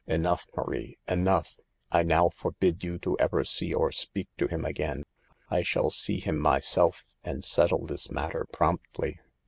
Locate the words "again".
4.65-5.03